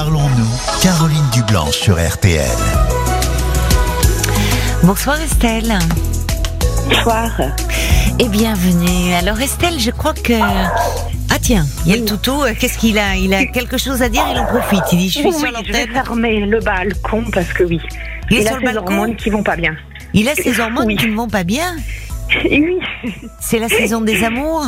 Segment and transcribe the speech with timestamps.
[0.00, 2.44] Parlons-nous, Caroline Dublanche sur RTL.
[4.82, 5.72] Bonsoir Estelle.
[6.90, 7.30] Bonsoir.
[8.18, 9.14] Et bienvenue.
[9.14, 10.34] Alors Estelle, je crois que...
[10.34, 13.16] Ah tiens, il y a le toutou, qu'est-ce qu'il a?
[13.16, 14.82] Il a quelque chose à dire, il en profite.
[14.92, 15.90] Il dit, je suis Oui, sur je vais l'antenne.
[15.94, 17.80] fermer le balcon parce que oui.
[18.30, 18.92] Il a sur le ses balcon?
[18.92, 19.76] hormones qui vont pas bien.
[20.12, 20.96] Il a ses hormones Oui.
[20.96, 21.74] qui ne vont pas bien?
[22.44, 22.80] Oui.
[23.40, 24.62] C'est la saison des amours?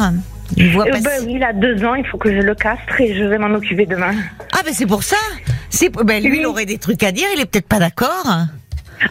[0.56, 3.00] Il voit Euh, ben oui, il a deux ans, il faut que je le castre
[3.00, 4.14] et je vais m'en occuper demain.
[4.52, 5.16] Ah ben c'est pour ça.
[5.70, 6.38] C'est ben, lui, Oui.
[6.40, 7.26] il aurait des trucs à dire.
[7.34, 8.24] Il est peut-être pas d'accord.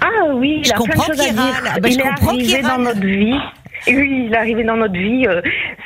[0.01, 1.63] Ah oui, il Je a plein de choses à qu'il dire.
[1.75, 3.35] Ah ben, je il est arrivé dans notre vie.
[3.87, 5.25] Oui, il est arrivé dans notre vie.
[5.27, 5.41] euh,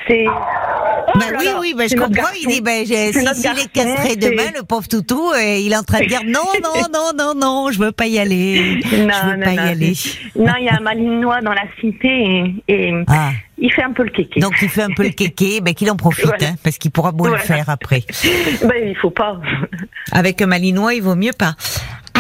[0.07, 0.25] c'est.
[0.27, 2.29] Oh Ben oui, oui, ben je comprends.
[2.41, 5.77] Il dit, ben j'ai- si s'il est castré demain, le pauvre toutou, et il est
[5.77, 8.79] en train de dire non, non, non, non, non, je veux pas y aller.
[8.83, 9.61] je veux Non, pas non, y non.
[9.63, 9.93] aller.
[10.37, 13.93] Non, il y a un malinois dans la cité et, et Ah, il fait un
[13.93, 14.39] peu le kéké.
[14.41, 16.47] donc il fait un peu le kéké, ben qu'il en profite, Voilà.
[16.49, 18.03] hein, parce qu'il pourra beau le faire après.
[18.63, 19.39] Ben, il faut pas.
[20.11, 21.55] Avec un malinois, il vaut mieux pas.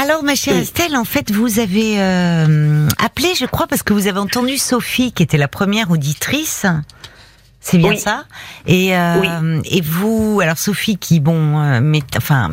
[0.01, 0.61] Alors, ma chère Oui.
[0.61, 5.11] Estelle, en fait, vous avez euh, appelé, je crois, parce que vous avez entendu Sophie,
[5.11, 6.65] qui était la première auditrice.
[7.59, 7.99] C'est bien Oui.
[7.99, 8.23] ça?
[8.65, 12.49] Et euh, et vous, alors Sophie, qui bon, euh, met, enfin,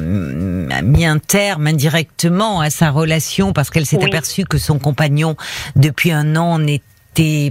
[0.71, 4.05] a mis un terme indirectement à sa relation parce qu'elle s'est Oui.
[4.05, 5.35] aperçue que son compagnon,
[5.77, 6.85] depuis un an, n'était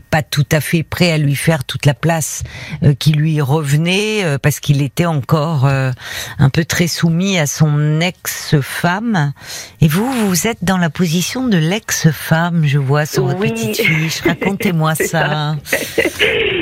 [0.09, 2.43] pas tout à fait prêt à lui faire toute la place
[2.83, 5.91] euh, qui lui revenait euh, parce qu'il était encore euh,
[6.39, 9.33] un peu très soumis à son ex-femme.
[9.81, 13.51] Et vous, vous êtes dans la position de l'ex-femme, je vois sur votre Oui.
[13.51, 14.21] petite fiche.
[14.21, 15.55] Racontez-moi C'est ça.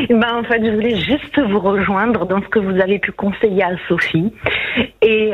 [0.10, 3.64] Ben, en fait, je voulais juste vous rejoindre dans ce que vous avez pu conseiller
[3.64, 4.32] à Sophie.
[5.02, 5.32] Et,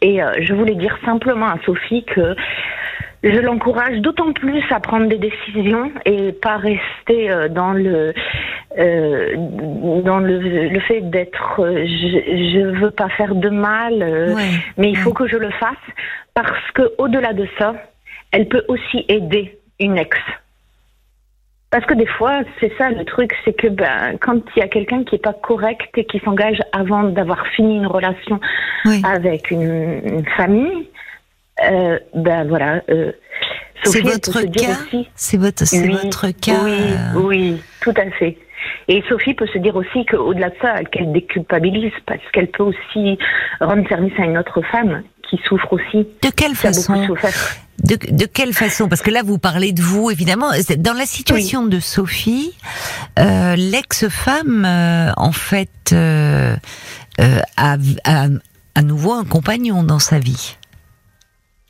[0.00, 2.34] et je voulais dire simplement à Sophie que
[3.22, 8.12] je l'encourage d'autant plus à prendre des décisions et pas rester euh, dans le
[8.78, 9.34] euh,
[10.02, 14.42] dans le, le fait d'être euh, je, je veux pas faire de mal euh, Ouais.
[14.76, 15.76] mais il faut que je le fasse
[16.34, 17.74] parce que au-delà de ça
[18.32, 20.16] elle peut aussi aider une ex
[21.70, 24.68] parce que des fois, c'est ça le truc, c'est que ben, quand il y a
[24.68, 28.38] quelqu'un qui est pas correct et qui s'engage avant d'avoir fini une relation
[28.84, 29.00] Oui.
[29.02, 30.90] avec une, une famille,
[31.64, 32.82] euh, ben voilà.
[32.90, 33.12] Euh,
[33.84, 36.72] C'est Sophie, elle peut votre se dire cas aussi- C'est votre, Oui, votre cas Oui,
[36.80, 38.38] euh, oui, tout à fait.
[38.88, 43.18] Et Sophie peut se dire aussi qu'au-delà de ça, qu'elle déculpabilise parce qu'elle peut aussi
[43.60, 46.94] rendre service à une autre femme qui souffre aussi, De quelle façon
[47.84, 48.88] de, de quelle façon?
[48.88, 50.50] Parce que là, vous parlez de vous, évidemment.
[50.78, 52.52] Dans la situation de Sophie,
[53.18, 56.54] euh, l'ex-femme, euh, en fait, euh,
[57.56, 58.26] a, a
[58.74, 60.56] à nouveau un compagnon dans sa vie.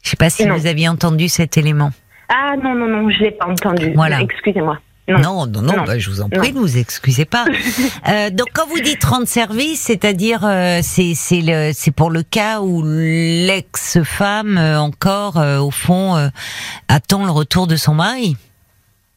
[0.02, 0.56] Je sais pas si Non.
[0.56, 1.90] vous aviez entendu cet élément.
[2.28, 3.92] Ah non, non, non, je l'ai pas entendu.
[3.94, 4.20] Voilà.
[4.20, 4.78] Excusez-moi.
[5.08, 5.46] Non.
[5.46, 7.44] Non, non, bah, je vous en prie, ne vous excusez pas.
[8.08, 12.22] Euh, donc, quand vous dites rendre service, c'est-à-dire, euh, c'est c'est le, c'est pour le
[12.24, 16.28] cas où l'ex-femme euh, encore, euh, au fond, euh,
[16.88, 18.36] attend le retour de son mari?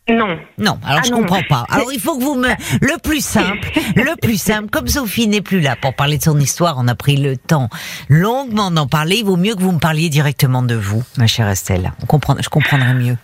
[0.07, 0.37] Non.
[0.59, 1.17] Non, alors Ah je non.
[1.19, 1.65] comprends pas.
[1.71, 4.69] Alors il faut que vous me le plus simple, le plus simple.
[4.69, 7.69] Comme Sophie n'est plus là pour parler de son histoire, on a pris le temps
[8.09, 9.17] longuement d'en parler.
[9.19, 11.91] Il vaut mieux que vous me parliez directement de vous, ma chère Estelle.
[12.03, 13.17] On comprend, je comprendrai mieux.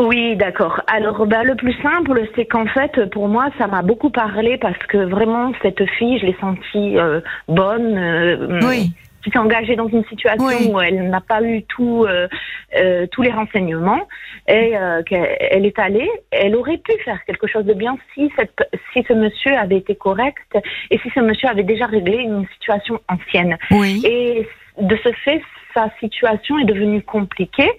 [0.00, 0.80] Oui, d'accord.
[0.86, 4.78] Alors, bah, le plus simple, c'est qu'en fait, pour moi, ça m'a beaucoup parlé parce
[4.88, 7.98] que vraiment, cette fille, je l'ai sentie euh, bonne.
[7.98, 8.92] euh, Oui.
[9.22, 10.68] Qui s'est engagée dans une situation Oui.
[10.72, 12.26] où elle n'a pas eu tout, euh,
[12.76, 14.08] euh, tous les renseignements
[14.48, 16.10] et euh, qu'elle elle est allée.
[16.32, 19.94] Elle aurait pu faire quelque chose de bien si, cette, si ce monsieur avait été
[19.94, 20.58] correct
[20.90, 23.56] et si ce monsieur avait déjà réglé une situation ancienne.
[23.70, 24.02] Oui.
[24.04, 24.48] Et
[24.80, 25.40] de ce fait,
[25.74, 27.70] sa situation est devenue compliquée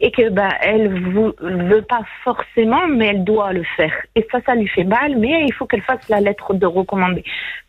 [0.00, 3.92] et que bah elle vou- veut pas forcément, mais elle doit le faire.
[4.14, 7.24] Et ça, ça lui fait mal, mais il faut qu'elle fasse la lettre de recommandé.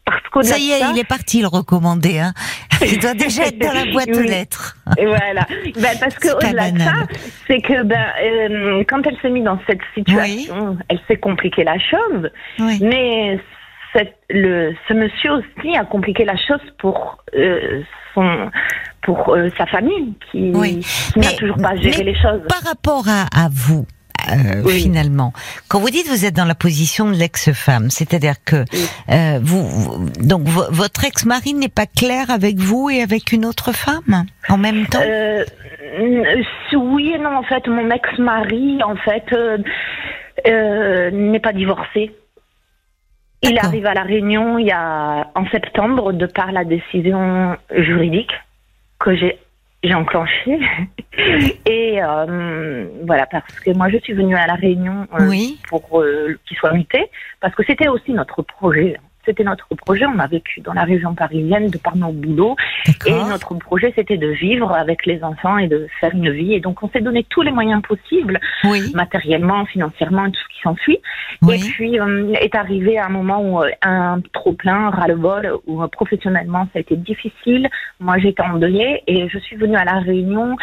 [0.05, 2.19] Parce Ça y est, ça, il est parti le recommander.
[2.19, 2.33] Hein.
[2.91, 4.27] Il doit déjà être dans la boîte aux Oui.
[4.27, 4.75] lettres.
[4.97, 5.45] et voilà.
[5.75, 6.94] Ben, parce que C'est pas au-delà de ça,
[7.47, 11.77] c'est que ben, euh, quand elle s'est mise dans cette situation, elle s'est compliqué la
[11.79, 12.29] chose.
[12.59, 12.79] Oui.
[12.81, 13.39] Mais
[13.95, 17.81] cette- le, ce monsieur aussi a compliqué la chose pour euh,
[18.13, 18.49] son,
[19.03, 22.41] pour euh, sa famille qui, n'a toujours pas géré mais les choses.
[22.50, 23.86] Par rapport à, à vous,
[24.31, 24.81] euh, Oui.
[24.81, 25.34] finalement,
[25.68, 28.86] quand vous dites vous êtes dans la position de l'ex-femme, c'est-à-dire que Oui.
[29.12, 33.46] euh, vous, vous- donc vo- votre ex-mari n'est pas clair avec vous et avec une
[33.46, 35.00] autre femme en même temps?
[35.04, 35.44] Euh,
[36.75, 39.25] oui et non en fait mon ex-mari en fait
[40.48, 42.12] euh, n'est pas divorcé.
[43.44, 48.31] Il arrive à la réunion il y a en septembre de par la décision juridique
[49.00, 49.38] que j'ai
[49.83, 50.59] j'ai enclenchée
[51.65, 55.59] et euh, voilà parce que moi je suis venue à la réunion euh, oui.
[55.68, 57.09] pour euh, qu'il soit muté
[57.41, 60.06] parce que c'était aussi notre projet c'était notre projet.
[60.06, 62.56] On a vécu dans la région parisienne de par nos boulots.
[63.06, 66.53] Et notre projet, c'était de vivre avec les enfants et de faire une vie.
[66.53, 68.39] Et donc, on s'est donné tous les moyens possibles,
[68.94, 71.00] matériellement, financièrement, et tout ce qui s'ensuit.
[71.51, 76.68] Et puis, euh, est arrivé un moment où euh, un trop-plein, ras-le-bol, où euh, professionnellement,
[76.74, 77.69] ça a été difficile.
[78.00, 80.56] Moi, j'étais endeuillée et je suis venue à La Réunion.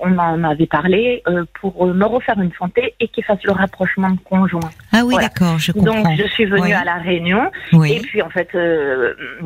[0.00, 1.22] on en avait parlé
[1.60, 4.70] pour me refaire une santé et qu'il fasse le rapprochement de conjoint.
[4.92, 6.02] Ah oui, d'accord, je comprends.
[6.02, 7.50] Donc, je suis venue à La Réunion.
[7.72, 8.56] Et puis, en fait,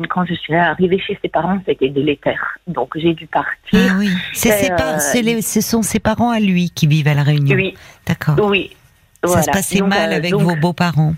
[0.09, 2.57] quand je suis arrivée chez ses parents, c'était délétère.
[2.67, 3.91] Donc, j'ai dû partir.
[3.91, 7.55] Ah oui, c'est ce sont ses parents à lui qui vivent à La Réunion.
[7.55, 7.75] Oui.
[8.07, 8.35] D'accord.
[8.49, 8.75] Oui.
[9.23, 11.15] Ça se passait mal avec vos beaux-parents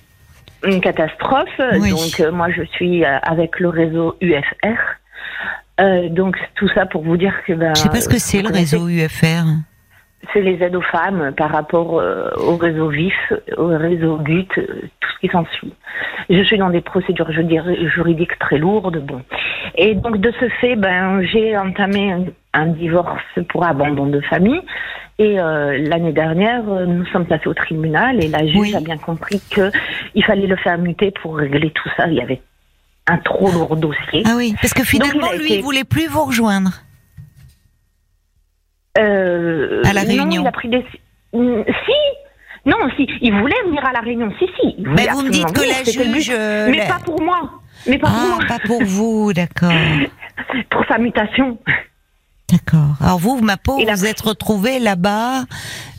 [0.64, 1.60] une catastrophe.
[1.60, 4.78] Donc euh, moi je suis euh, avec le réseau UFR.
[5.80, 7.74] Euh, donc tout ça pour vous dire que ben.
[7.76, 9.46] Je sais pas ce que c'est le réseau UFR.
[10.34, 15.20] C'est les aides aux femmes par rapport au réseau VIF, au réseau GUT, tout ce
[15.20, 15.74] qui s'ensuit.
[16.30, 19.22] Je suis dans des procédures je dirais, juridiques très lourdes, bon.
[19.76, 22.14] Et donc de ce fait, ben j'ai entamé
[22.54, 24.62] un divorce pour abandon de famille.
[25.20, 28.98] Et euh, l'année dernière, euh, nous sommes passés au tribunal et la juge a bien
[28.98, 32.08] compris qu'il fallait le faire muter pour régler tout ça.
[32.08, 32.42] Il y avait
[33.08, 34.24] un trop lourd dossier.
[34.26, 36.72] Ah oui, parce que finalement, lui, il voulait plus vous rejoindre.
[38.98, 40.26] Euh, à la Réunion.
[40.26, 40.86] Non, il a pris des.
[41.34, 41.94] Mm, si.
[42.66, 44.32] Non, si, il voulait venir à la Réunion.
[44.40, 44.76] Si, si.
[44.80, 46.32] Mais vous me dites que la juge.
[46.70, 47.62] Mais pas pour moi.
[47.88, 48.46] Mais pas pour ah, moi.
[48.48, 49.72] Pas pour vous, d'accord.
[50.70, 51.58] pour sa mutation.
[52.52, 52.96] D'accord.
[53.02, 55.42] Alors vous, ma pauvre, vous êtes retrouvée là-bas,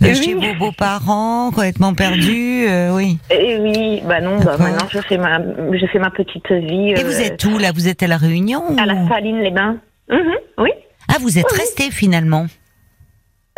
[0.03, 3.19] euh, chez vos beaux-parents, complètement perdus, euh, oui.
[3.31, 6.93] Et oui, bah non, bah maintenant je fais ma, je fais ma petite vie.
[6.93, 7.71] Et vous euh, êtes où là?
[7.75, 9.77] Vous êtes à la Réunion À la Saline les Bains.
[10.11, 10.71] Mhm, oui.
[11.09, 12.47] Ah, vous êtes resté finalement.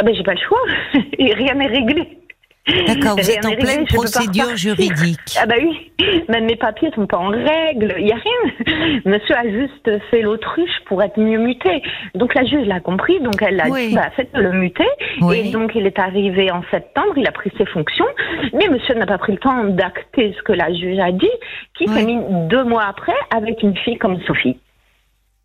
[0.00, 0.58] Ah ben j'ai pas le choix.
[1.19, 2.20] Rien n'est réglé.
[2.87, 5.19] D'accord, vous êtes en pleine procédure juridique.
[5.38, 5.93] Ah bah oui,
[6.29, 9.00] même mes papiers sont pas en règle, il y a rien.
[9.05, 11.82] Monsieur a juste fait l'autruche pour être mieux muté.
[12.14, 14.88] Donc la juge l'a compris, donc elle a dit bah faites-le muter.
[15.35, 18.08] Et donc il est arrivé en septembre, il a pris ses fonctions,
[18.55, 21.31] mais monsieur n'a pas pris le temps d'acter ce que la juge a dit,
[21.75, 22.19] qui s'est mis
[22.49, 24.58] deux mois après avec une fille comme Sophie.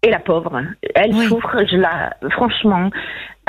[0.03, 0.61] Et la pauvre,
[0.93, 2.91] elle souffre, je la, franchement,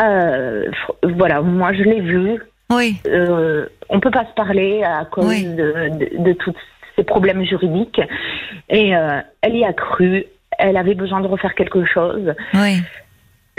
[0.00, 0.70] euh,
[1.02, 2.40] voilà, moi je l'ai vue,
[2.70, 2.96] oui.
[3.06, 6.54] Euh, on peut pas se parler à cause de, de, tous
[6.96, 8.00] ces problèmes juridiques.
[8.68, 10.24] Et euh, elle y a cru.
[10.58, 12.34] Elle avait besoin de refaire quelque chose.
[12.54, 12.82] Oui.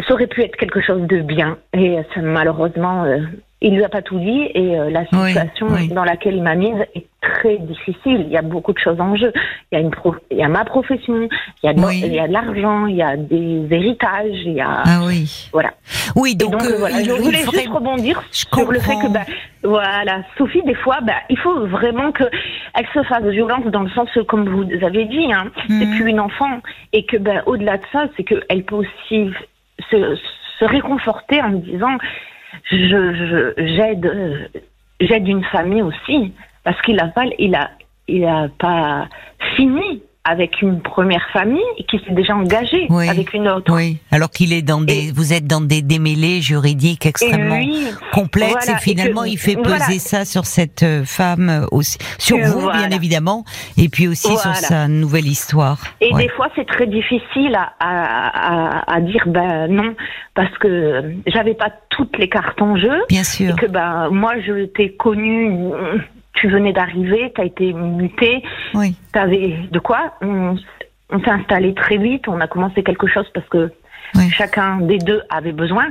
[0.06, 1.58] Ça aurait pu être quelque chose de bien.
[1.74, 3.20] Et ça, malheureusement, euh,
[3.60, 6.80] il lui a pas tout dit et euh, la situation dans laquelle il m'a mise
[6.94, 8.26] est très difficile.
[8.28, 9.34] Il y a beaucoup de choses en jeu.
[9.72, 9.92] Il y a une
[10.30, 11.28] il y a ma profession,
[11.64, 15.50] il y a de, l'argent, il y a des héritages, il y a ah oui
[15.52, 15.74] voilà.
[16.16, 19.26] Oui donc, donc euh, voilà, je voulais juste rebondir sur le fait que bah,
[19.64, 22.26] voilà Sophie des fois bah, il faut vraiment que
[22.76, 25.96] elle se fasse violence dans le sens comme vous avez dit hein, c'est mhm.
[25.96, 26.62] plus une enfant
[26.94, 29.32] et que bah, au-delà de ça c'est que elle peut aussi
[29.90, 30.16] se,
[30.60, 31.98] se réconforter en disant
[32.70, 34.50] je, j'aide,
[35.00, 36.34] j'aide une famille aussi
[36.64, 37.72] parce qu'il a pas, il a,
[38.08, 39.08] il a pas
[39.56, 43.74] fini avec une première famille et qui s'est déjà engagé avec une autre.
[43.74, 47.62] Oui, alors qu'il est dans des, vous êtes dans des démêlés juridiques extrêmement
[48.12, 52.90] complexes et finalement il fait peser ça sur cette euh, femme aussi, sur vous bien
[52.90, 53.46] évidemment,
[53.78, 55.80] et puis aussi sur sa nouvelle histoire.
[56.02, 59.96] Et des fois c'est très difficile à, à, à, dire ben non
[60.36, 63.02] parce que j'avais pas toutes les cartes en jeu.
[63.10, 63.52] Bien sûr.
[63.52, 65.72] Et que ben moi je t'ai connu
[66.40, 68.96] tu venais d'arriver, tu as été muté, oui.
[69.14, 70.56] tu avais de quoi On,
[71.10, 73.72] on s'est installé très vite, on a commencé quelque chose parce que
[74.32, 75.88] Chacun des deux avait besoin,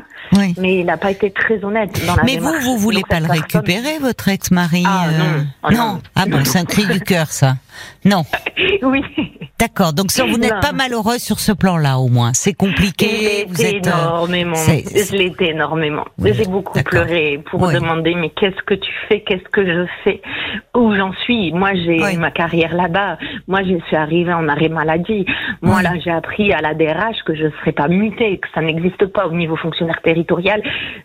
[0.59, 3.27] mais il n'a pas été très honnête dans la Mais vous, vous voulez pas le
[3.27, 6.01] récupérer, votre ex-mari ah, euh, oh, non.
[6.15, 7.57] Ah bon, c'est un cri du cœur, ça.
[8.05, 8.25] Non.
[8.83, 9.03] oui.
[9.59, 9.95] D'accord.
[9.95, 12.33] Donc vous n'êtes pas malheureuse sur ce plan-là, au moins.
[12.35, 13.47] C'est compliqué.
[13.49, 14.55] Vous êtes euh, énormément.
[14.55, 16.05] Je l'étais énormément.
[16.23, 20.21] J'ai beaucoup pleuré pour demander mais qu'est-ce que tu fais, qu'est-ce que je fais,
[20.75, 21.53] où j'en suis?
[21.53, 23.19] Moi, j'ai ma carrière là-bas.
[23.49, 25.25] Moi, je suis arrivée en arrêt maladie.
[25.63, 28.61] Moi, là, j'ai appris à la DRH que je ne serais pas mutée, que ça
[28.61, 30.63] n'existe pas au niveau fonctionnaire territorial.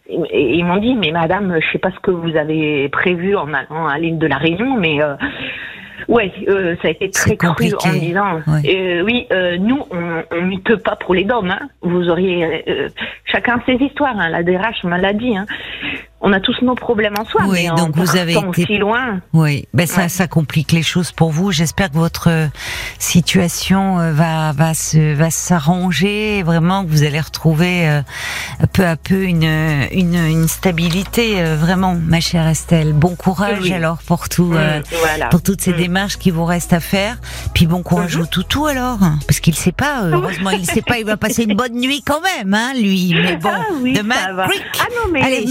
[0.10, 3.54] Et ils m'ont dit mais Madame, je sais pas ce que vous avez prévu en
[3.54, 5.16] allant à l'île de la Réunion, mais euh,
[6.08, 10.42] Ouais, euh, ça a été très cru en disant euh, oui, euh, nous on, on
[10.44, 11.52] mute pas pour les dômes.
[11.52, 11.70] Hein.
[11.82, 12.90] Vous auriez euh,
[13.26, 14.20] chacun ses histoires.
[14.20, 14.30] Hein.
[14.30, 15.36] La DRH m'a l'a dit.
[15.36, 15.46] Hein.
[16.22, 17.42] On a tous nos problèmes en soi.
[17.48, 19.22] Oui, mais donc en vous avez été- aussi loin.
[19.34, 20.10] Oui, ben ça, Ouais.
[20.10, 21.52] ça complique les choses pour vous.
[21.52, 22.48] J'espère que votre euh,
[23.00, 28.02] situation euh, va va se va s'arranger, vraiment que vous allez retrouver euh,
[28.74, 29.44] peu à peu une
[29.92, 31.42] une, une stabilité.
[31.42, 32.94] euh, vraiment, ma chère Estelle.
[32.94, 33.74] Bon courage Oui.
[33.74, 34.54] alors pour tout.
[34.54, 35.26] euh, Mm, voilà.
[35.28, 35.78] pour toutes ces Mm.
[35.78, 37.18] démarches qui vous restent à faire.
[37.54, 38.24] Puis bon courage Mhm.
[38.24, 41.44] au toutou alors, parce qu'il sait pas, euh, heureusement il sait pas, il va passer
[41.44, 43.14] une bonne nuit quand même, hein, lui.
[43.16, 44.16] Mais bon, ah oui, demain.
[44.28, 44.36] Ah
[44.96, 45.46] non, mais Allez.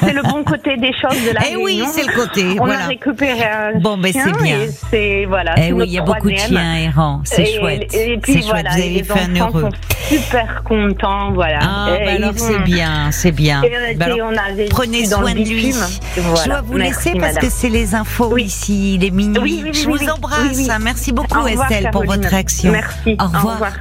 [0.00, 2.84] C'est le bon côté des choses de la Eh oui, c'est le côté, On voilà.
[2.84, 4.58] a récupéré un Bon, ben, c'est bien.
[4.92, 5.54] et voilà.
[5.58, 7.94] Eh oui, il y a beaucoup de chiens errants, c'est Et- chouette.
[7.94, 9.60] Et puis C'est chouette, voilà, vous avez les enfants heureux.
[9.62, 9.70] sont
[10.08, 11.58] super contents, voilà.
[11.62, 13.62] Ah, Et bah alors c'est bien, c'est bien.
[13.62, 14.32] Et, Bah et alors,
[14.70, 15.72] Prenez soin de lui.
[16.16, 16.42] Voilà.
[16.44, 17.48] Je dois vous Merci, laisser parce madame.
[17.50, 18.44] que c'est les infos Oui.
[18.44, 19.62] ici, il est minuit.
[19.64, 20.68] Oui, Je vous embrasse.
[20.80, 22.72] Merci beaucoup Estelle pour votre réaction.
[22.72, 23.16] Merci.
[23.20, 23.72] Au revoir.